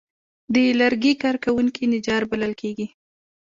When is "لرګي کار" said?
0.79-1.35